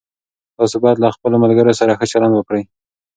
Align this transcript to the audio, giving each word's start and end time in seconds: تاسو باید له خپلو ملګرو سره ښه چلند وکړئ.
تاسو 0.57 0.75
باید 0.83 0.97
له 1.03 1.09
خپلو 1.15 1.37
ملګرو 1.43 1.77
سره 1.79 1.97
ښه 1.99 2.05
چلند 2.11 2.33
وکړئ. 2.35 2.63